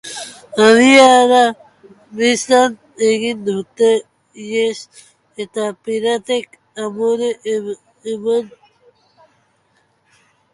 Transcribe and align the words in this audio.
Abiada 0.67 1.41
bizian 2.21 2.73
egin 3.09 3.39
dute 3.49 3.89
ihes 4.45 4.79
eta 5.45 5.65
piratek 5.91 6.47
amore 6.89 7.29
eman 8.11 8.45
dute. 8.49 8.75